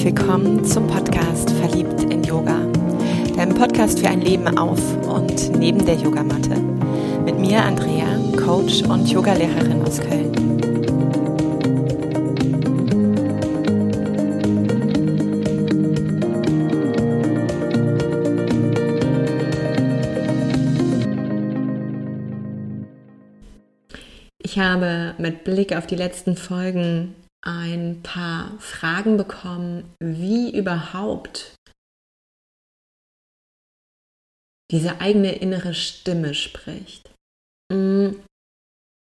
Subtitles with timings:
[0.00, 2.56] herzlich willkommen zum Podcast Verliebt in Yoga,
[3.36, 6.56] deinem Podcast für ein Leben auf und neben der Yogamatte.
[7.26, 8.06] Mit mir Andrea,
[8.42, 10.32] Coach und Yogalehrerin aus Köln.
[24.38, 31.54] Ich habe mit Blick auf die letzten Folgen ein paar Fragen bekommen, wie überhaupt
[34.70, 37.10] diese eigene innere Stimme spricht.
[37.72, 38.10] Mm.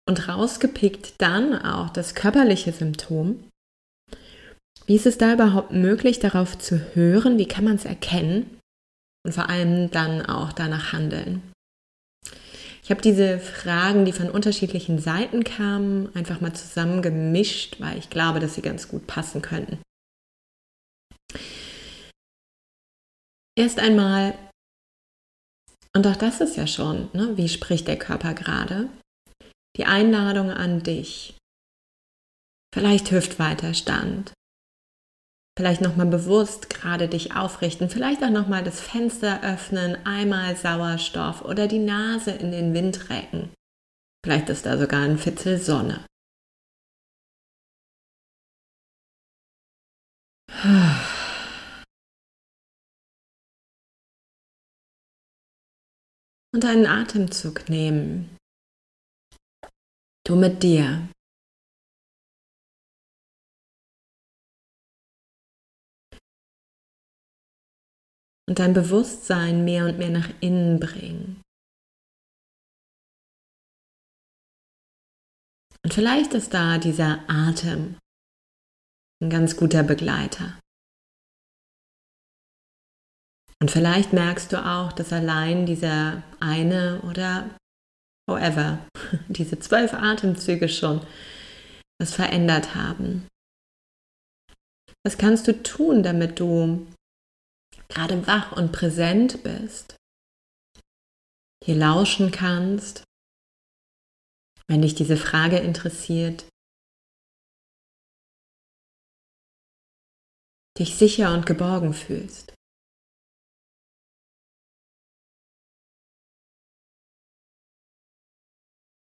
[0.07, 3.47] Und rausgepickt dann auch das körperliche Symptom.
[4.87, 7.37] Wie ist es da überhaupt möglich, darauf zu hören?
[7.37, 8.59] Wie kann man es erkennen?
[9.23, 11.48] Und vor allem dann auch danach handeln.
[12.89, 18.09] Ich habe diese Fragen, die von unterschiedlichen Seiten kamen, einfach mal zusammen gemischt, weil ich
[18.09, 19.79] glaube, dass sie ganz gut passen könnten.
[23.55, 24.33] Erst einmal,
[25.95, 28.89] und auch das ist ja schon, ne, wie spricht der Körper gerade,
[29.77, 31.37] die Einladung an dich.
[32.73, 34.33] Vielleicht Hüftweiterstand,
[35.59, 41.67] Vielleicht nochmal bewusst gerade dich aufrichten, vielleicht auch nochmal das Fenster öffnen, einmal Sauerstoff oder
[41.67, 43.53] die Nase in den Wind recken.
[44.23, 46.05] Vielleicht ist da sogar ein Fitzel Sonne.
[56.53, 58.37] Und einen Atemzug nehmen.
[60.25, 61.09] Du mit dir.
[68.49, 71.41] Und dein Bewusstsein mehr und mehr nach innen bringen.
[75.83, 77.97] Und vielleicht ist da dieser Atem
[79.21, 80.59] ein ganz guter Begleiter.
[83.61, 87.55] Und vielleicht merkst du auch, dass allein dieser eine oder
[88.29, 88.79] however,
[89.27, 91.05] diese zwölf Atemzüge schon
[92.01, 93.27] was verändert haben.
[95.05, 96.87] Was kannst du tun, damit du
[97.89, 99.95] gerade wach und präsent bist,
[101.63, 103.03] hier lauschen kannst,
[104.67, 106.47] wenn dich diese Frage interessiert,
[110.77, 112.53] dich sicher und geborgen fühlst.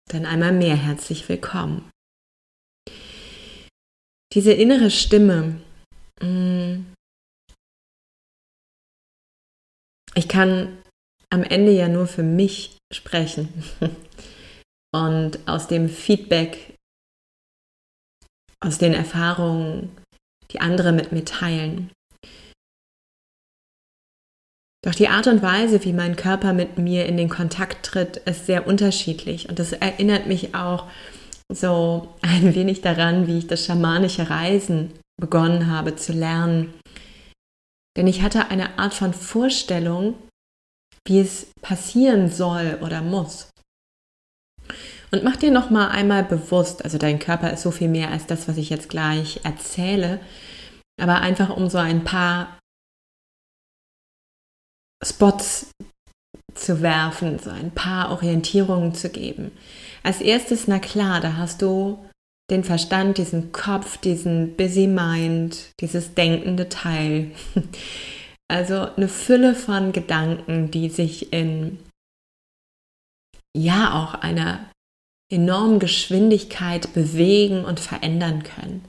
[0.10, 1.90] Dann einmal mehr herzlich willkommen.
[4.34, 5.62] Diese innere Stimme,
[10.16, 10.78] ich kann
[11.30, 13.50] am Ende ja nur für mich sprechen
[14.94, 16.76] und aus dem Feedback,
[18.60, 19.96] aus den Erfahrungen,
[20.52, 21.92] die andere mit mir teilen.
[24.84, 28.48] Doch die Art und Weise, wie mein Körper mit mir in den Kontakt tritt, ist
[28.48, 29.48] sehr unterschiedlich.
[29.48, 30.88] Und das erinnert mich auch
[31.54, 36.74] so ein wenig daran, wie ich das schamanische Reisen begonnen habe zu lernen.
[37.98, 40.16] Denn ich hatte eine Art von Vorstellung,
[41.06, 43.50] wie es passieren soll oder muss.
[45.12, 48.28] Und mach dir noch mal einmal bewusst, also dein Körper ist so viel mehr als
[48.28, 50.22] das, was ich jetzt gleich erzähle,
[51.02, 52.58] aber einfach um so ein paar
[55.04, 55.72] Spots
[56.54, 59.52] zu werfen, so ein paar Orientierungen zu geben.
[60.04, 62.06] Als erstes, na klar, da hast du
[62.50, 67.32] den Verstand, diesen Kopf, diesen Busy Mind, dieses denkende Teil.
[68.52, 71.80] Also eine Fülle von Gedanken, die sich in
[73.56, 74.70] ja auch einer
[75.32, 78.84] enormen Geschwindigkeit bewegen und verändern können.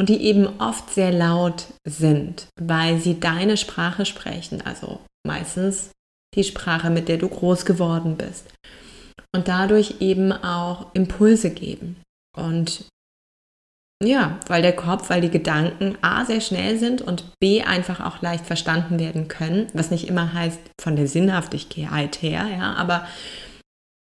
[0.00, 5.90] Und die eben oft sehr laut sind, weil sie deine Sprache sprechen, also meistens
[6.36, 8.46] die Sprache, mit der du groß geworden bist.
[9.34, 11.96] Und dadurch eben auch Impulse geben.
[12.38, 12.86] Und
[14.02, 18.22] ja, weil der Kopf, weil die Gedanken A sehr schnell sind und B einfach auch
[18.22, 23.06] leicht verstanden werden können, was nicht immer heißt von der Sinnhaftigkeit her, ja, aber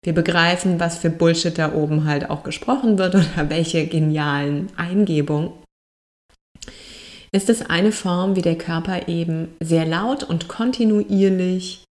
[0.05, 5.53] wir begreifen, was für Bullshit da oben halt auch gesprochen wird oder welche genialen Eingebungen.
[7.33, 11.85] Ist es eine Form, wie der Körper eben sehr laut und kontinuierlich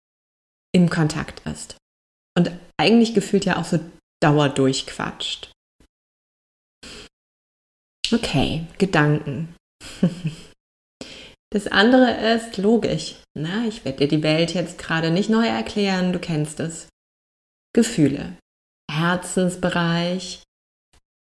[0.73, 1.75] im Kontakt ist
[2.37, 3.79] und eigentlich gefühlt ja auch so
[4.21, 5.51] dauerdurchquatscht.
[8.13, 9.55] Okay, Gedanken.
[11.51, 13.15] Das andere ist logisch.
[13.33, 16.89] Na, ich werde dir die Welt jetzt gerade nicht neu erklären, du kennst es.
[17.73, 18.35] Gefühle.
[18.91, 20.43] Herzensbereich,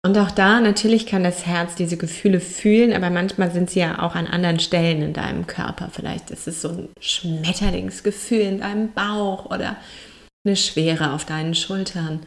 [0.05, 4.03] Und auch da, natürlich kann das Herz diese Gefühle fühlen, aber manchmal sind sie ja
[4.03, 5.89] auch an anderen Stellen in deinem Körper.
[5.91, 9.77] Vielleicht ist es so ein Schmetterlingsgefühl in deinem Bauch oder
[10.47, 12.27] eine Schwere auf deinen Schultern.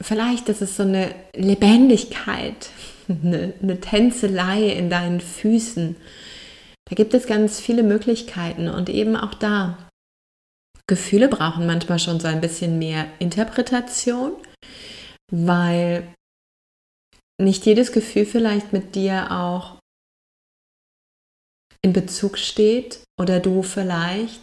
[0.00, 2.70] Vielleicht ist es so eine Lebendigkeit,
[3.08, 5.96] eine, eine Tänzelei in deinen Füßen.
[6.86, 9.78] Da gibt es ganz viele Möglichkeiten und eben auch da.
[10.86, 14.32] Gefühle brauchen manchmal schon so ein bisschen mehr Interpretation
[15.30, 16.14] weil
[17.40, 19.78] nicht jedes Gefühl vielleicht mit dir auch
[21.82, 24.42] in Bezug steht oder du vielleicht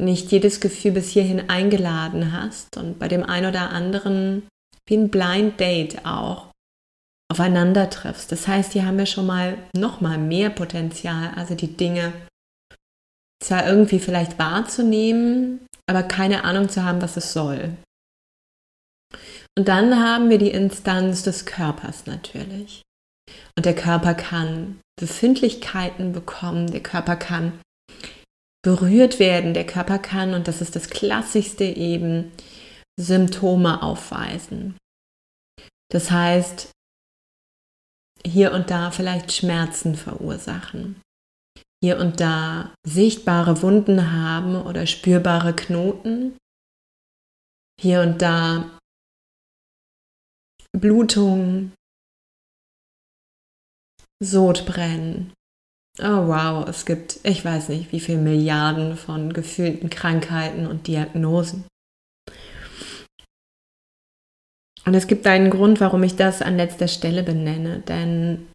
[0.00, 4.48] nicht jedes Gefühl bis hierhin eingeladen hast und bei dem einen oder anderen
[4.86, 6.50] wie ein Blind Date auch
[7.30, 8.32] aufeinander triffst.
[8.32, 12.12] Das heißt, hier haben wir schon mal noch mal mehr Potenzial, also die Dinge
[13.42, 17.76] zwar irgendwie vielleicht wahrzunehmen, aber keine Ahnung zu haben, was es soll.
[19.56, 22.82] Und dann haben wir die Instanz des Körpers natürlich.
[23.56, 27.60] Und der Körper kann Befindlichkeiten bekommen, der Körper kann
[28.62, 32.32] berührt werden, der Körper kann, und das ist das Klassischste eben,
[32.98, 34.76] Symptome aufweisen.
[35.90, 36.70] Das heißt,
[38.26, 41.00] hier und da vielleicht Schmerzen verursachen,
[41.82, 46.36] hier und da sichtbare Wunden haben oder spürbare Knoten,
[47.80, 48.78] hier und da
[50.72, 51.72] Blutung,
[54.22, 55.32] Sodbrennen.
[56.02, 61.64] Oh wow, es gibt, ich weiß nicht, wie viele Milliarden von gefühlten Krankheiten und Diagnosen.
[64.86, 68.48] Und es gibt einen Grund, warum ich das an letzter Stelle benenne, denn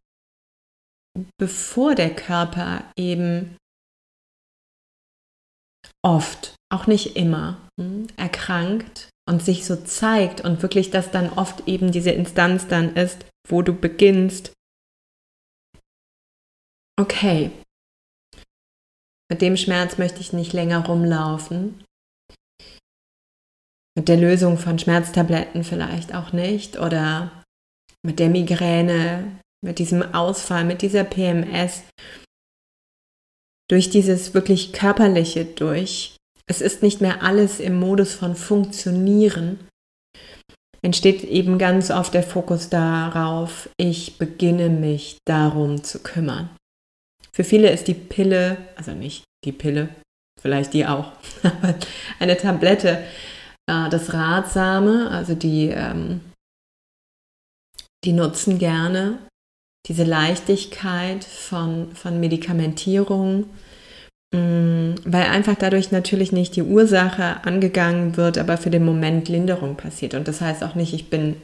[1.38, 3.58] bevor der Körper eben
[6.04, 11.68] oft, auch nicht immer, hm, erkrankt, und sich so zeigt und wirklich das dann oft
[11.68, 14.54] eben diese Instanz dann ist, wo du beginnst,
[17.00, 17.52] okay,
[19.30, 21.84] mit dem Schmerz möchte ich nicht länger rumlaufen.
[23.98, 27.44] Mit der Lösung von Schmerztabletten vielleicht auch nicht oder
[28.06, 31.84] mit der Migräne, mit diesem Ausfall, mit dieser PMS,
[33.70, 36.16] durch dieses wirklich körperliche durch
[36.48, 39.68] es ist nicht mehr alles im Modus von Funktionieren,
[40.84, 46.56] entsteht eben ganz oft der Fokus darauf, ich beginne mich darum zu kümmern.
[47.36, 49.90] Für viele ist die Pille, also nicht die Pille,
[50.40, 51.12] vielleicht die auch,
[51.44, 51.76] aber
[52.20, 53.04] eine Tablette,
[53.70, 56.22] äh, das Ratsame, also die, ähm,
[58.04, 59.20] die nutzen gerne
[59.88, 63.50] diese Leichtigkeit von, von Medikamentierung,
[64.36, 69.76] Mm, weil einfach dadurch natürlich nicht die Ursache angegangen wird, aber für den Moment Linderung
[69.76, 70.14] passiert.
[70.14, 71.38] Und das heißt auch nicht, ich bin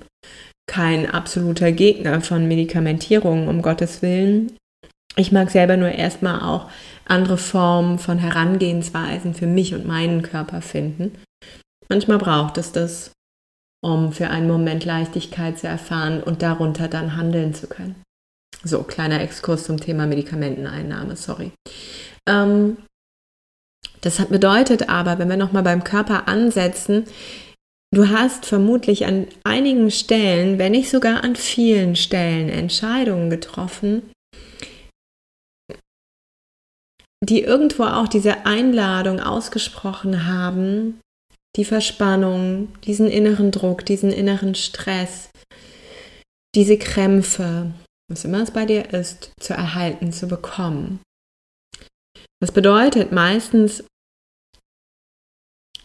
[0.69, 4.57] kein absoluter Gegner von Medikamentierung, um Gottes Willen.
[5.15, 6.69] Ich mag selber nur erstmal auch
[7.05, 11.15] andere Formen von Herangehensweisen für mich und meinen Körper finden.
[11.89, 13.11] Manchmal braucht es das,
[13.83, 18.01] um für einen Moment Leichtigkeit zu erfahren und darunter dann handeln zu können.
[18.63, 21.51] So, kleiner Exkurs zum Thema Medikamenteneinnahme, sorry.
[22.29, 22.77] Ähm,
[24.01, 27.05] das bedeutet aber, wenn wir nochmal beim Körper ansetzen,
[27.93, 34.10] du hast vermutlich an einigen Stellen, wenn nicht sogar an vielen Stellen, Entscheidungen getroffen,
[37.23, 40.99] die irgendwo auch diese Einladung ausgesprochen haben,
[41.55, 45.29] die Verspannung, diesen inneren Druck, diesen inneren Stress,
[46.55, 47.73] diese Krämpfe,
[48.09, 50.99] was immer es bei dir ist, zu erhalten, zu bekommen.
[52.41, 53.83] Das bedeutet meistens,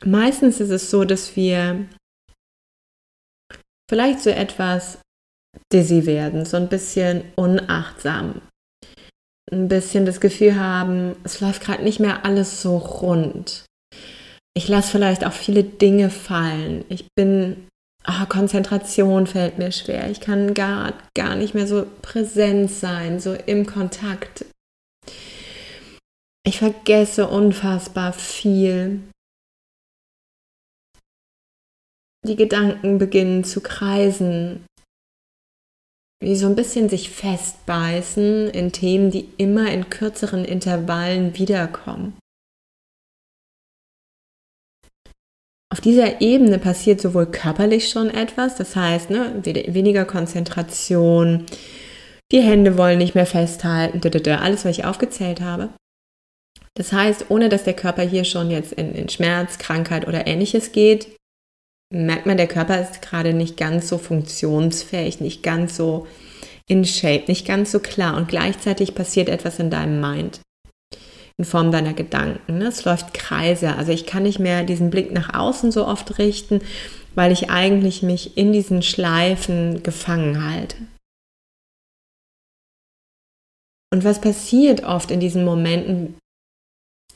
[0.05, 1.87] meistens ist es so, dass wir
[3.91, 4.99] vielleicht so etwas
[5.73, 8.41] dizzy werden, so ein bisschen unachtsam,
[9.51, 13.65] ein bisschen das Gefühl haben, es läuft gerade nicht mehr alles so rund.
[14.55, 16.85] Ich lasse vielleicht auch viele Dinge fallen.
[16.89, 17.69] Ich bin,
[18.09, 20.11] oh, Konzentration fällt mir schwer.
[20.11, 24.45] Ich kann gar, gar nicht mehr so präsent sein, so im Kontakt
[26.47, 29.03] ich vergesse unfassbar viel.
[32.25, 34.65] Die Gedanken beginnen zu kreisen,
[36.23, 42.17] wie so ein bisschen sich festbeißen in Themen, die immer in kürzeren Intervallen wiederkommen.
[45.73, 51.45] Auf dieser Ebene passiert sowohl körperlich schon etwas, das heißt, ne, weniger Konzentration,
[52.33, 54.01] die Hände wollen nicht mehr festhalten,
[54.41, 55.71] alles, was ich aufgezählt habe.
[56.75, 60.73] Das heißt, ohne dass der Körper hier schon jetzt in, in Schmerz, Krankheit oder ähnliches
[60.73, 61.17] geht,
[61.93, 66.07] merkt man, der Körper ist gerade nicht ganz so funktionsfähig, nicht ganz so
[66.69, 70.41] in Shape, nicht ganz so klar und gleichzeitig passiert etwas in deinem Mind
[71.39, 72.59] in Form deiner Gedanken.
[72.59, 72.67] Ne?
[72.67, 73.77] Es läuft Kreise.
[73.77, 76.61] Also ich kann nicht mehr diesen Blick nach außen so oft richten,
[77.15, 80.77] weil ich eigentlich mich in diesen Schleifen gefangen halte.
[83.93, 86.17] Und was passiert oft in diesen Momenten?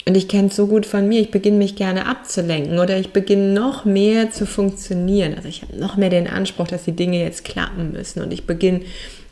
[0.07, 3.13] Und ich kenne es so gut von mir, ich beginne mich gerne abzulenken oder ich
[3.13, 5.35] beginne noch mehr zu funktionieren.
[5.35, 8.47] Also ich habe noch mehr den Anspruch, dass die Dinge jetzt klappen müssen und ich
[8.47, 8.83] beginne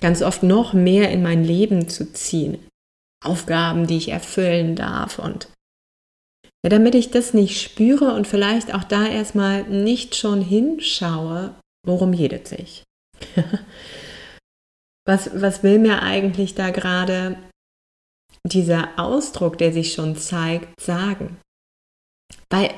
[0.01, 2.59] ganz oft noch mehr in mein Leben zu ziehen.
[3.25, 5.49] Aufgaben, die ich erfüllen darf und
[6.65, 11.55] ja, damit ich das nicht spüre und vielleicht auch da erstmal nicht schon hinschaue,
[11.87, 12.83] worum jedet sich.
[15.07, 17.37] was, was will mir eigentlich da gerade
[18.49, 21.39] dieser Ausdruck, der sich schon zeigt, sagen?
[22.51, 22.71] Weil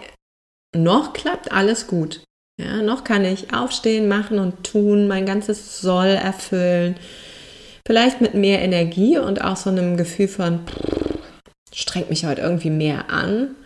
[0.77, 2.23] noch klappt alles gut.
[2.61, 6.97] Ja, noch kann ich aufstehen, machen und tun, mein ganzes Soll erfüllen.
[7.87, 10.61] Vielleicht mit mehr Energie und auch so einem Gefühl von,
[11.75, 13.57] strengt mich heute irgendwie mehr an.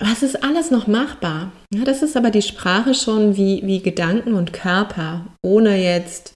[0.00, 1.52] Was ist alles noch machbar?
[1.72, 6.34] Ja, das ist aber die Sprache schon wie, wie Gedanken und Körper, ohne jetzt,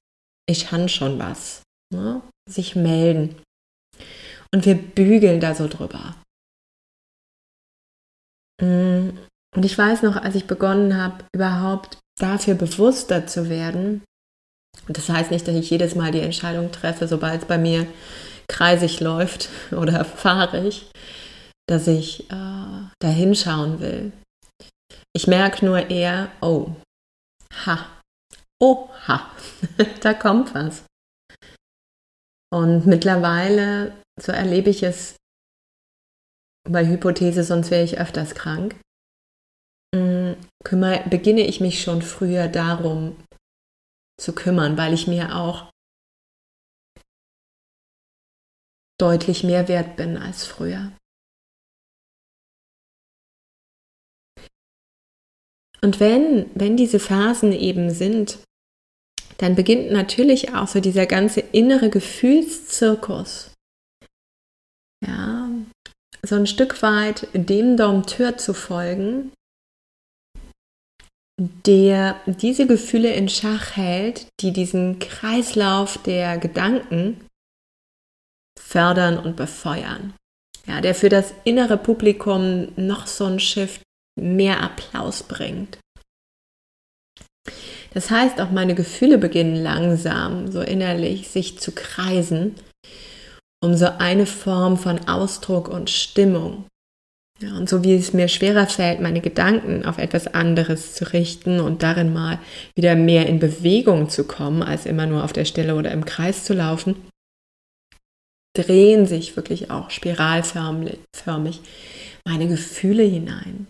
[0.48, 1.62] ich kann schon was.
[1.92, 2.22] Ne?
[2.48, 3.36] Sich melden.
[4.52, 6.14] Und wir bügeln da so drüber.
[8.60, 9.10] Mm,
[9.54, 14.02] und ich weiß noch, als ich begonnen habe, überhaupt dafür bewusster zu werden,
[14.86, 17.86] und das heißt nicht, dass ich jedes Mal die Entscheidung treffe, sobald es bei mir
[18.48, 20.90] kreisig läuft oder fahrig,
[21.66, 24.12] dass ich äh, da hinschauen will.
[25.14, 26.74] Ich merke nur eher, oh,
[27.66, 27.86] ha,
[28.60, 29.30] oh, ha,
[30.00, 30.84] da kommt was.
[32.50, 35.16] Und mittlerweile, so erlebe ich es
[36.68, 38.76] bei Hypothese, sonst wäre ich öfters krank,
[39.94, 40.32] mm,
[40.64, 43.16] kümmere, beginne ich mich schon früher darum,
[44.20, 45.70] zu kümmern, weil ich mir auch
[49.00, 50.92] deutlich mehr wert bin als früher.
[55.80, 58.42] Und wenn, wenn diese Phasen eben sind,
[59.38, 63.54] dann beginnt natürlich auch so dieser ganze innere Gefühlszirkus.
[65.06, 65.48] Ja,
[66.22, 69.32] so ein Stück weit dem Dompteur zu folgen,
[71.38, 77.24] der diese Gefühle in Schach hält, die diesen Kreislauf der Gedanken
[78.58, 80.14] fördern und befeuern.
[80.66, 83.82] Ja, der für das innere Publikum noch so ein Shift
[84.20, 85.78] mehr Applaus bringt.
[87.94, 92.54] Das heißt, auch meine Gefühle beginnen langsam, so innerlich, sich zu kreisen,
[93.62, 96.64] um so eine Form von Ausdruck und Stimmung
[97.40, 101.60] ja, und so wie es mir schwerer fällt, meine Gedanken auf etwas anderes zu richten
[101.60, 102.40] und darin mal
[102.74, 106.44] wieder mehr in Bewegung zu kommen, als immer nur auf der Stelle oder im Kreis
[106.44, 106.96] zu laufen,
[108.56, 111.60] drehen sich wirklich auch spiralförmig
[112.26, 113.68] meine Gefühle hinein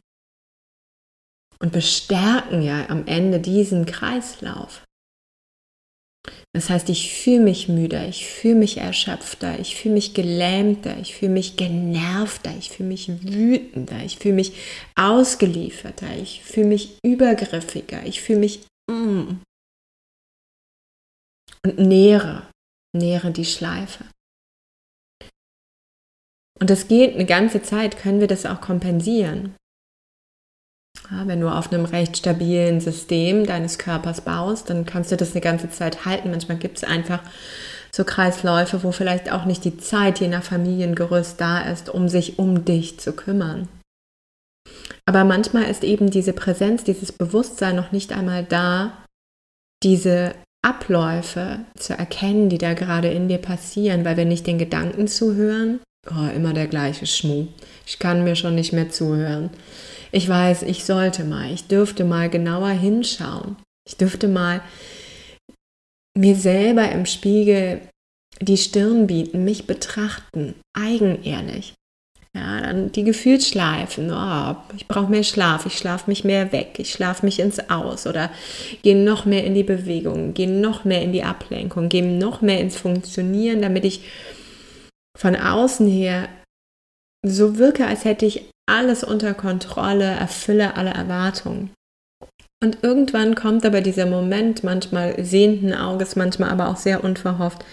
[1.61, 4.85] und bestärken ja am Ende diesen Kreislauf.
[6.53, 11.15] Das heißt, ich fühle mich müder, ich fühle mich erschöpfter, ich fühle mich gelähmter, ich
[11.15, 14.53] fühle mich genervter, ich fühle mich wütender, ich fühle mich
[14.97, 19.41] ausgelieferter, ich fühle mich übergriffiger, ich fühle mich mm,
[21.65, 22.49] und nähere,
[22.97, 24.05] nähere die Schleife.
[26.61, 29.55] Und das geht eine ganze Zeit, können wir das auch kompensieren.
[31.11, 35.33] Ja, wenn du auf einem recht stabilen System deines Körpers baust, dann kannst du das
[35.33, 36.31] eine ganze Zeit halten.
[36.31, 37.21] Manchmal gibt es einfach
[37.91, 42.39] so Kreisläufe, wo vielleicht auch nicht die Zeit je nach Familiengerüst da ist, um sich
[42.39, 43.69] um dich zu kümmern.
[45.07, 48.93] Aber manchmal ist eben diese Präsenz, dieses Bewusstsein noch nicht einmal da,
[49.83, 55.09] diese Abläufe zu erkennen, die da gerade in dir passieren, weil wir nicht den Gedanken
[55.09, 55.81] zuhören.
[56.11, 57.49] Oh, immer der gleiche Schmuh.
[57.87, 59.51] Ich kann mir schon nicht mehr zuhören.
[60.13, 63.57] Ich weiß, ich sollte mal, ich dürfte mal genauer hinschauen.
[63.87, 64.63] Ich dürfte mal
[66.17, 67.81] mir selber im Spiegel
[68.41, 71.75] die Stirn bieten, mich betrachten, eigenehrlich.
[72.35, 74.13] Ja, dann die Gefühlsschleifen.
[74.13, 78.07] Oh, ich brauche mehr Schlaf, ich schlafe mich mehr weg, ich schlafe mich ins Aus
[78.07, 78.31] oder
[78.83, 82.61] gehe noch mehr in die Bewegung, gehe noch mehr in die Ablenkung, gehe noch mehr
[82.61, 84.03] ins Funktionieren, damit ich
[85.17, 86.29] von außen her
[87.27, 91.71] so wirke, als hätte ich alles unter Kontrolle, erfülle alle Erwartungen.
[92.63, 97.65] Und irgendwann kommt aber dieser Moment, manchmal sehenden Auges, manchmal aber auch sehr unverhofft,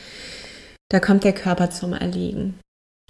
[0.90, 2.60] da kommt der Körper zum Erliegen.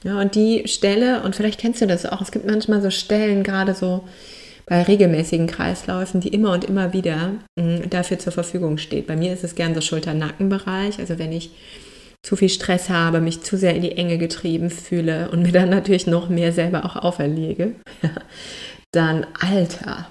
[0.04, 3.44] Ja, und die Stelle, und vielleicht kennst du das auch, es gibt manchmal so Stellen,
[3.44, 4.08] gerade so
[4.66, 9.08] bei regelmäßigen Kreisläufen, die immer und immer wieder mh, dafür zur Verfügung steht.
[9.08, 11.52] Bei mir ist es gern der Schulter-Nackenbereich, also wenn ich
[12.26, 15.70] zu viel Stress habe, mich zu sehr in die Enge getrieben fühle und mir dann
[15.70, 17.76] natürlich noch mehr selber auch auferlege,
[18.92, 20.10] dann Alter,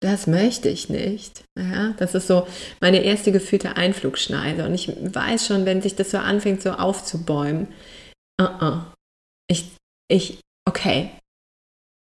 [0.00, 1.44] das möchte ich nicht.
[1.58, 2.46] Ja, das ist so
[2.82, 4.66] meine erste gefühlte Einflugschneise.
[4.66, 7.68] Und ich weiß schon, wenn sich das so anfängt, so aufzubäumen,
[8.40, 8.82] uh -uh.
[9.48, 9.70] Ich,
[10.08, 11.10] ich, okay.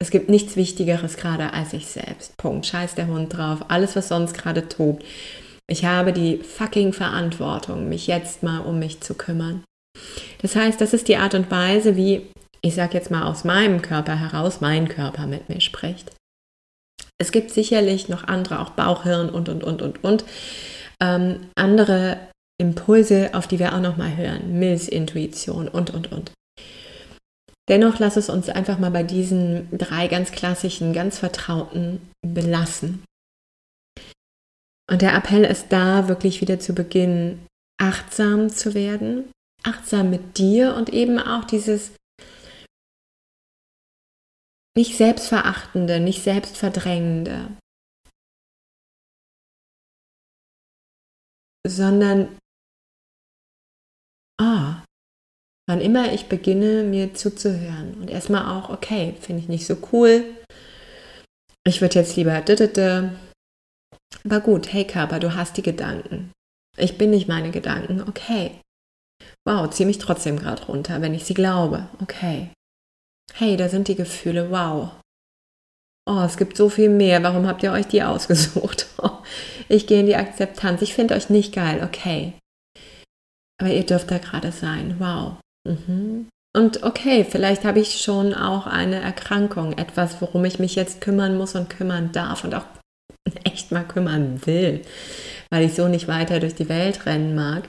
[0.01, 2.37] Es gibt nichts Wichtigeres gerade als ich selbst.
[2.37, 2.67] Punkt.
[2.67, 3.67] Scheiß der Hund drauf.
[3.69, 5.05] Alles, was sonst gerade tobt.
[5.67, 9.65] Ich habe die fucking Verantwortung, mich jetzt mal um mich zu kümmern.
[10.43, 12.31] Das heißt, das ist die Art und Weise, wie,
[12.61, 16.13] ich sage jetzt mal aus meinem Körper heraus, mein Körper mit mir spricht.
[17.19, 20.25] Es gibt sicherlich noch andere, auch Bauchhirn und, und, und, und, und.
[21.01, 22.19] Ähm, andere
[22.61, 24.59] Impulse, auf die wir auch noch mal hören.
[24.59, 26.33] Milzintuition und, und, und.
[27.69, 33.03] Dennoch lass es uns einfach mal bei diesen drei ganz klassischen, ganz vertrauten belassen.
[34.91, 37.47] Und der Appell ist da, wirklich wieder zu beginnen,
[37.81, 39.31] achtsam zu werden,
[39.63, 41.93] achtsam mit dir und eben auch dieses
[44.77, 47.57] nicht selbstverachtende, nicht selbstverdrängende,
[51.67, 52.37] sondern,
[54.41, 54.85] ah,
[55.67, 57.95] wann immer ich beginne, mir zuzuhören.
[57.95, 60.37] Und erstmal auch, okay, finde ich nicht so cool,
[61.67, 62.43] ich würde jetzt lieber,
[64.25, 66.33] aber gut, hey Körper, du hast die Gedanken.
[66.77, 68.61] Ich bin nicht meine Gedanken, okay.
[69.47, 72.51] Wow, zieh mich trotzdem gerade runter, wenn ich sie glaube, okay.
[73.33, 74.93] Hey, da sind die Gefühle, wow.
[76.07, 78.87] Oh, es gibt so viel mehr, warum habt ihr euch die ausgesucht?
[79.69, 82.35] ich gehe in die Akzeptanz, ich finde euch nicht geil, okay.
[83.61, 85.37] Aber ihr dürft da gerade sein, wow.
[85.67, 86.29] Mhm.
[86.57, 91.37] Und okay, vielleicht habe ich schon auch eine Erkrankung, etwas, worum ich mich jetzt kümmern
[91.37, 92.67] muss und kümmern darf und auch
[93.45, 94.83] echt mal kümmern will,
[95.51, 97.69] weil ich so nicht weiter durch die Welt rennen mag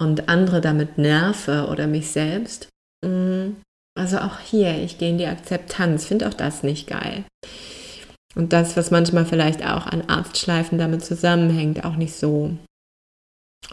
[0.00, 2.68] und andere damit nerve oder mich selbst.
[3.04, 3.56] Mhm.
[3.98, 7.24] Also auch hier, ich gehe in die Akzeptanz, finde auch das nicht geil.
[8.34, 12.54] Und das, was manchmal vielleicht auch an Arztschleifen damit zusammenhängt, auch nicht so.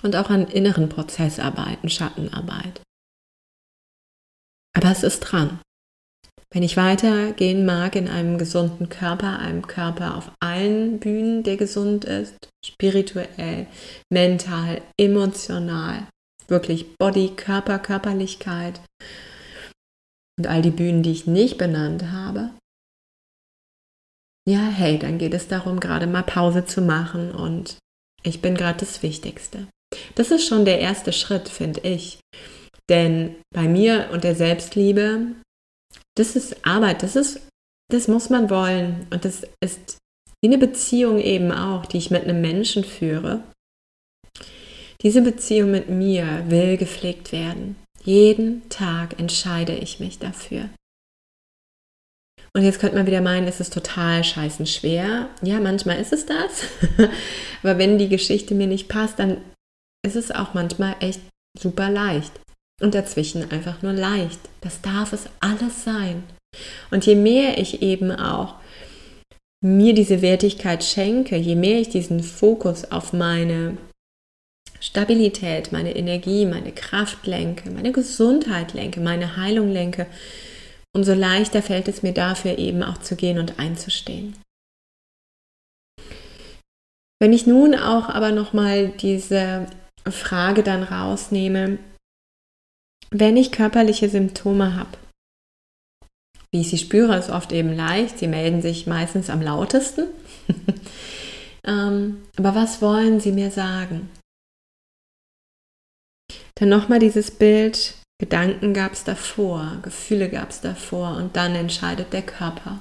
[0.02, 2.82] Und auch an inneren Prozessarbeiten, Schattenarbeit.
[4.76, 5.60] Aber es ist dran.
[6.54, 12.06] Wenn ich weitergehen mag in einem gesunden Körper, einem Körper auf allen Bühnen, der gesund
[12.06, 13.66] ist, spirituell,
[14.12, 16.08] mental, emotional,
[16.48, 18.80] wirklich Body, Körper, Körperlichkeit,
[20.38, 22.52] und all die Bühnen, die ich nicht benannt habe,
[24.48, 27.78] ja, hey, dann geht es darum, gerade mal Pause zu machen und
[28.24, 29.68] ich bin gerade das Wichtigste.
[30.16, 32.20] Das ist schon der erste Schritt, finde ich.
[32.90, 35.36] Denn bei mir und der Selbstliebe,
[36.16, 37.42] das ist Arbeit, das ist,
[37.92, 39.08] das muss man wollen.
[39.12, 39.98] Und das ist
[40.42, 43.44] wie eine Beziehung eben auch, die ich mit einem Menschen führe.
[45.02, 47.76] Diese Beziehung mit mir will gepflegt werden.
[48.04, 50.70] Jeden Tag entscheide ich mich dafür.
[52.56, 55.30] Und jetzt könnte man wieder meinen, es ist total scheißen schwer.
[55.42, 56.66] Ja, manchmal ist es das.
[57.64, 59.42] Aber wenn die Geschichte mir nicht passt, dann
[60.06, 61.22] ist es auch manchmal echt
[61.58, 62.40] super leicht.
[62.84, 64.42] Und dazwischen einfach nur leicht.
[64.60, 66.24] Das darf es alles sein.
[66.92, 68.56] Und je mehr ich eben auch
[69.64, 73.78] mir diese Wertigkeit schenke, je mehr ich diesen Fokus auf meine
[74.82, 80.06] Stabilität, meine Energie, meine Kraft lenke, meine Gesundheit lenke, meine Heilung lenke,
[80.94, 84.36] umso leichter fällt es mir dafür eben auch zu gehen und einzustehen.
[87.22, 89.68] Wenn ich nun auch aber nochmal diese
[90.06, 91.78] Frage dann rausnehme,
[93.14, 94.98] wenn ich körperliche Symptome habe,
[96.52, 98.20] wie ich sie spüre, ist oft eben leicht.
[98.20, 100.08] Sie melden sich meistens am lautesten.
[101.64, 104.10] ähm, aber was wollen sie mir sagen?
[106.56, 112.14] Dann nochmal dieses Bild, Gedanken gab es davor, Gefühle gab es davor und dann entscheidet
[112.14, 112.80] der Körper.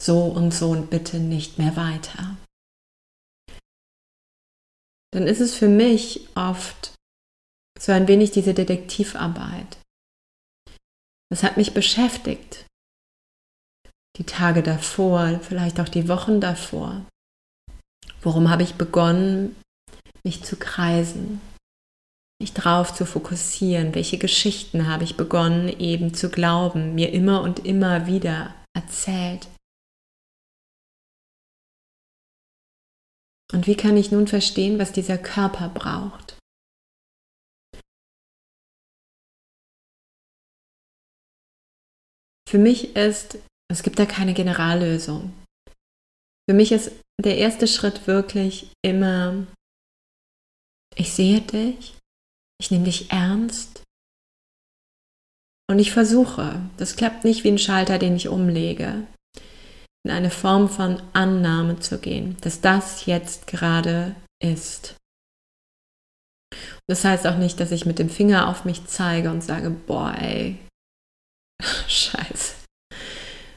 [0.00, 2.36] So und so und bitte nicht mehr weiter.
[5.12, 6.94] Dann ist es für mich oft
[7.78, 9.78] so ein wenig diese Detektivarbeit.
[11.30, 12.66] Das hat mich beschäftigt.
[14.16, 17.06] Die Tage davor, vielleicht auch die Wochen davor.
[18.20, 19.54] Worum habe ich begonnen,
[20.24, 21.40] mich zu kreisen?
[22.40, 27.64] mich drauf zu fokussieren, welche Geschichten habe ich begonnen eben zu glauben, mir immer und
[27.66, 29.48] immer wieder erzählt.
[33.52, 36.27] Und wie kann ich nun verstehen, was dieser Körper braucht?
[42.48, 43.38] Für mich ist
[43.70, 45.34] Es gibt da keine Generallösung.
[46.48, 49.46] Für mich ist der erste Schritt wirklich immer,
[50.96, 51.98] ich sehe dich,
[52.58, 53.82] ich nehme dich ernst
[55.70, 59.06] und ich versuche, das klappt nicht wie ein Schalter, den ich umlege,
[60.06, 64.96] in eine Form von Annahme zu gehen, dass das jetzt gerade ist.
[66.88, 70.14] Das heißt auch nicht, dass ich mit dem Finger auf mich zeige und sage, boah,
[70.18, 70.58] ey,
[71.88, 72.54] scheiße.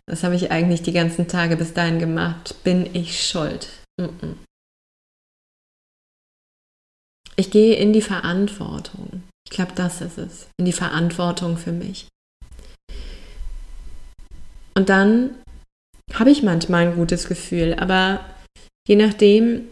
[0.08, 2.56] Das habe ich eigentlich die ganzen Tage bis dahin gemacht.
[2.64, 3.70] Bin ich schuld?
[7.36, 9.24] Ich gehe in die Verantwortung.
[9.46, 10.48] Ich glaube, das ist es.
[10.58, 12.08] In die Verantwortung für mich.
[14.74, 15.36] Und dann
[16.14, 18.26] habe ich manchmal ein gutes Gefühl, aber
[18.88, 19.68] je nachdem,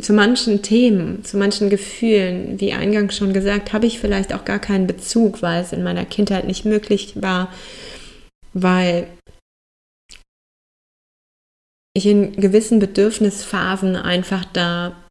[0.00, 4.58] zu manchen Themen, zu manchen Gefühlen, wie eingangs schon gesagt, habe ich vielleicht auch gar
[4.58, 7.52] keinen Bezug, weil es in meiner Kindheit nicht möglich war,
[8.52, 9.08] weil
[11.94, 15.02] ich in gewissen Bedürfnisphasen einfach da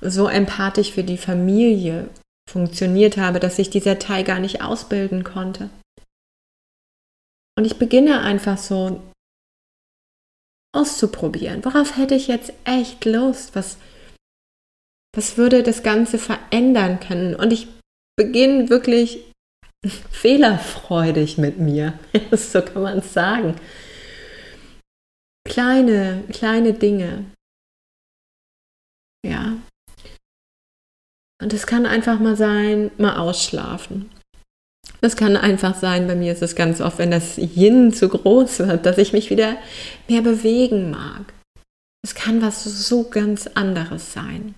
[0.00, 2.08] so empathisch für die Familie
[2.48, 5.70] funktioniert habe, dass ich dieser Teil gar nicht ausbilden konnte.
[7.58, 9.02] Und ich beginne einfach so
[10.72, 11.64] auszuprobieren.
[11.64, 13.54] Worauf hätte ich jetzt echt Lust?
[13.54, 13.78] Was,
[15.14, 17.34] was würde das Ganze verändern können?
[17.34, 17.68] Und ich
[18.16, 19.24] beginne wirklich
[20.10, 21.98] fehlerfreudig mit mir.
[22.32, 23.56] so kann man es sagen.
[25.46, 27.24] Kleine, kleine Dinge.
[29.26, 29.56] Ja.
[31.40, 34.10] Und es kann einfach mal sein, mal ausschlafen.
[35.00, 38.60] Das kann einfach sein, bei mir ist es ganz oft, wenn das Yin zu groß
[38.60, 39.56] wird, dass ich mich wieder
[40.08, 41.32] mehr bewegen mag.
[42.02, 44.54] Es kann was so ganz anderes sein.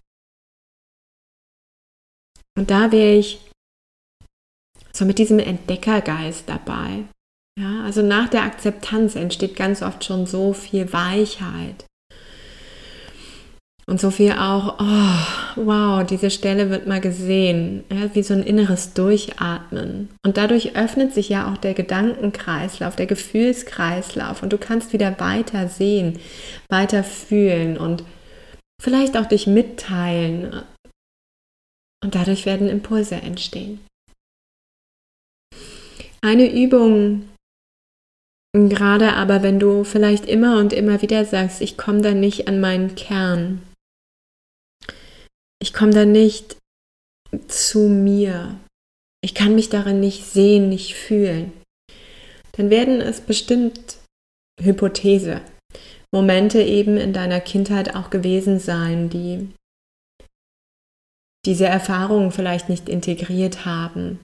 [2.56, 3.50] Und da wäre ich
[4.92, 7.04] so mit diesem Entdeckergeist dabei.
[7.58, 11.86] Ja, also nach der Akzeptanz entsteht ganz oft schon so viel Weichheit.
[13.90, 18.44] Und so viel auch, oh, wow, diese Stelle wird mal gesehen, ja, wie so ein
[18.44, 20.10] inneres Durchatmen.
[20.24, 25.66] Und dadurch öffnet sich ja auch der Gedankenkreislauf, der Gefühlskreislauf und du kannst wieder weiter
[25.66, 26.20] sehen,
[26.68, 28.04] weiter fühlen und
[28.80, 30.62] vielleicht auch dich mitteilen.
[32.04, 33.80] Und dadurch werden Impulse entstehen.
[36.20, 37.28] Eine Übung,
[38.52, 42.60] gerade aber wenn du vielleicht immer und immer wieder sagst, ich komme da nicht an
[42.60, 43.62] meinen Kern,
[45.60, 46.56] ich komme da nicht
[47.48, 48.58] zu mir.
[49.22, 51.52] Ich kann mich darin nicht sehen, nicht fühlen.
[52.52, 53.98] Dann werden es bestimmt
[54.60, 55.40] Hypothese,
[56.12, 59.50] Momente eben in deiner Kindheit auch gewesen sein, die
[61.46, 64.20] diese Erfahrungen vielleicht nicht integriert haben.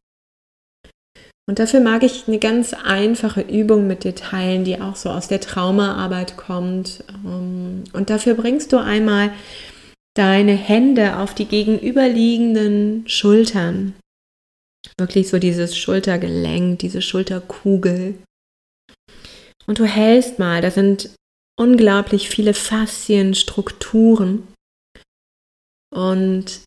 [1.49, 5.29] Und dafür mag ich eine ganz einfache Übung mit dir teilen, die auch so aus
[5.29, 7.05] der Traumaarbeit kommt.
[7.25, 9.31] Ähm, und dafür bringst du einmal
[10.16, 13.94] deine Hände auf die gegenüberliegenden Schultern.
[14.98, 18.18] Wirklich so dieses Schultergelenk, diese Schulterkugel.
[19.66, 21.11] Und du hältst mal, da sind
[21.59, 24.46] unglaublich viele Faszien, Strukturen.
[25.94, 26.62] Und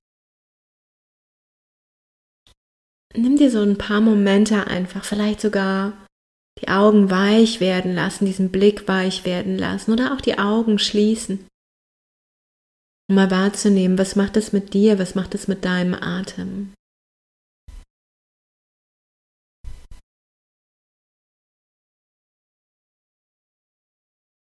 [3.15, 5.93] nimm dir so ein paar Momente einfach, vielleicht sogar
[6.61, 11.47] die Augen weich werden lassen, diesen Blick weich werden lassen oder auch die Augen schließen
[13.09, 16.73] um mal wahrzunehmen, was macht es mit dir, was macht es mit deinem Atem.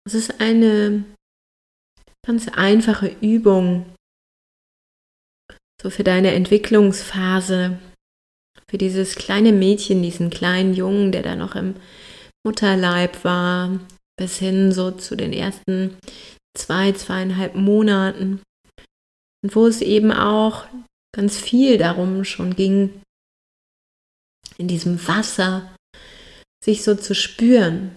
[0.05, 1.05] Es ist eine
[2.27, 3.95] ganz einfache Übung,
[5.81, 7.79] so für deine Entwicklungsphase,
[8.69, 11.77] für dieses kleine Mädchen, diesen kleinen Jungen, der da noch im
[12.45, 13.79] Mutterleib war,
[14.19, 15.97] bis hin so zu den ersten
[16.57, 18.41] zwei, zweieinhalb Monaten.
[19.43, 20.67] Und wo es eben auch
[21.15, 23.03] ganz viel darum schon ging,
[24.59, 25.75] in diesem Wasser
[26.63, 27.97] sich so zu spüren.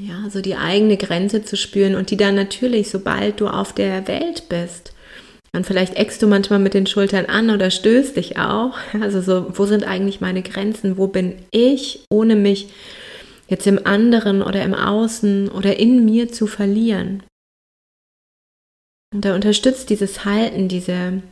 [0.00, 4.08] Ja, so die eigene Grenze zu spüren und die dann natürlich, sobald du auf der
[4.08, 4.94] Welt bist,
[5.54, 8.76] und vielleicht eckst du manchmal mit den Schultern an oder stößt dich auch.
[9.00, 10.98] Also so, wo sind eigentlich meine Grenzen?
[10.98, 12.68] Wo bin ich, ohne mich
[13.48, 17.22] jetzt im anderen oder im Außen oder in mir zu verlieren?
[19.14, 21.22] Und da unterstützt dieses Halten, diese,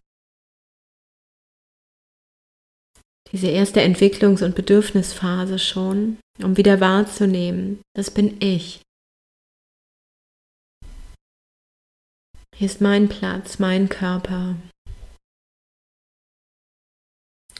[3.32, 8.80] diese erste Entwicklungs- und Bedürfnisphase schon, um wieder wahrzunehmen, das bin ich.
[12.56, 14.56] Hier ist mein Platz, mein Körper.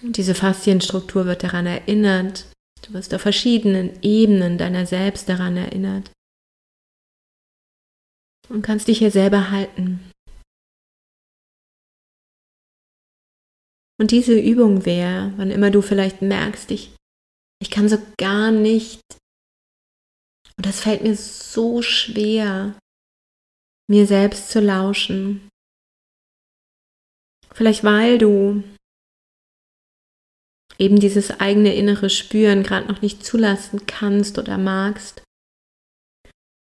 [0.03, 2.47] Und diese Faszienstruktur wird daran erinnert,
[2.83, 6.11] Du wirst auf verschiedenen Ebenen deiner selbst daran erinnert
[8.49, 10.12] und kannst dich hier selber halten.
[14.03, 16.93] Und diese Übung wäre, wann immer du vielleicht merkst, ich,
[17.63, 19.01] ich kann so gar nicht,
[20.57, 22.77] und das fällt mir so schwer,
[23.89, 25.49] mir selbst zu lauschen.
[27.55, 28.65] Vielleicht weil du
[30.81, 35.23] eben dieses eigene innere Spüren gerade noch nicht zulassen kannst oder magst.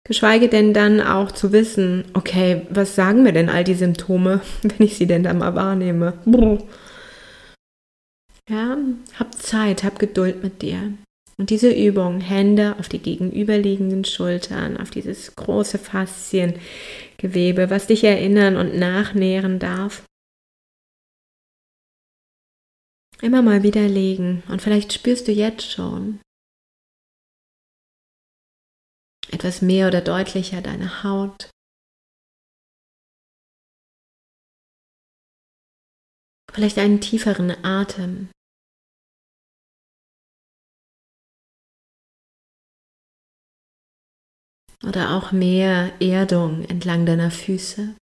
[0.07, 4.85] Geschweige denn dann auch zu wissen, okay, was sagen mir denn all die Symptome, wenn
[4.85, 6.19] ich sie denn da mal wahrnehme?
[8.49, 8.77] Ja,
[9.17, 10.93] hab Zeit, hab Geduld mit dir.
[11.37, 18.57] Und diese Übung, Hände auf die gegenüberliegenden Schultern, auf dieses große Fasziengewebe, was dich erinnern
[18.57, 20.03] und nachnähren darf.
[23.21, 26.19] Immer mal wieder legen und vielleicht spürst du jetzt schon,
[29.31, 31.49] etwas mehr oder deutlicher deine Haut.
[36.53, 38.29] Vielleicht einen tieferen Atem.
[44.85, 47.95] Oder auch mehr Erdung entlang deiner Füße.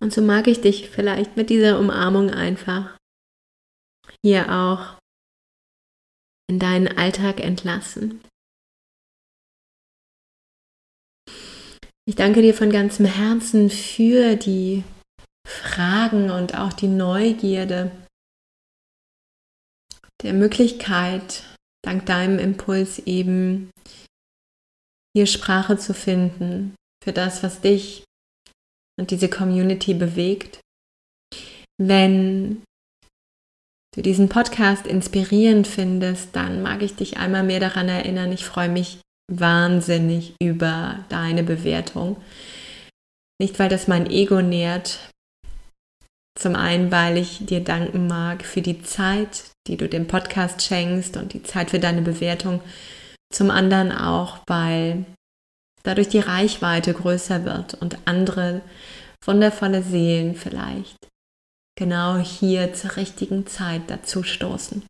[0.00, 2.96] Und so mag ich dich vielleicht mit dieser Umarmung einfach
[4.24, 4.98] hier auch
[6.48, 8.20] in deinen Alltag entlassen.
[12.10, 14.82] Ich danke dir von ganzem Herzen für die
[15.46, 17.92] Fragen und auch die Neugierde
[20.20, 21.44] der Möglichkeit,
[21.84, 23.70] dank deinem Impuls eben
[25.14, 28.02] hier Sprache zu finden für das, was dich
[28.98, 30.58] und diese Community bewegt.
[31.78, 32.64] Wenn
[33.94, 38.32] du diesen Podcast inspirierend findest, dann mag ich dich einmal mehr daran erinnern.
[38.32, 38.98] Ich freue mich
[39.30, 42.16] wahnsinnig über deine Bewertung.
[43.40, 44.98] Nicht, weil das mein Ego nährt.
[46.38, 51.16] Zum einen, weil ich dir danken mag für die Zeit, die du dem Podcast schenkst
[51.16, 52.60] und die Zeit für deine Bewertung.
[53.32, 55.04] Zum anderen auch, weil
[55.82, 58.62] dadurch die Reichweite größer wird und andere
[59.24, 60.96] wundervolle Seelen vielleicht
[61.78, 64.82] genau hier zur richtigen Zeit dazu stoßen.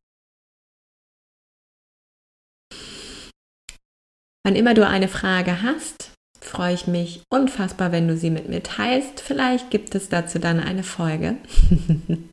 [4.44, 8.62] Wann immer du eine Frage hast, freue ich mich unfassbar, wenn du sie mit mir
[8.62, 9.20] teilst.
[9.20, 11.37] Vielleicht gibt es dazu dann eine Folge.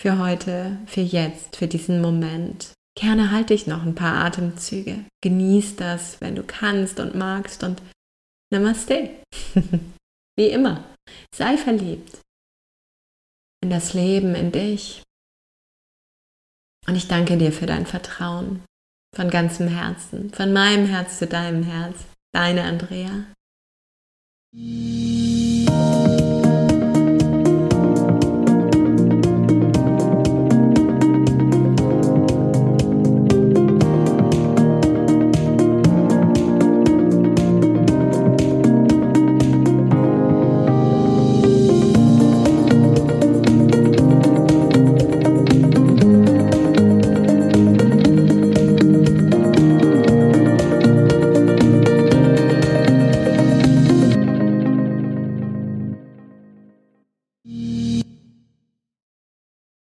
[0.00, 2.72] für heute, für jetzt, für diesen Moment.
[2.98, 5.04] Gerne halte ich noch ein paar Atemzüge.
[5.22, 7.80] Genieß das, wenn du kannst und magst und
[8.52, 9.10] Namaste.
[10.36, 10.84] Wie immer,
[11.34, 12.20] sei verliebt
[13.62, 15.02] in das Leben, in dich.
[16.86, 18.64] Und ich danke dir für dein Vertrauen
[19.14, 21.96] von ganzem Herzen, von meinem Herz zu deinem Herz,
[22.32, 23.24] deine Andrea.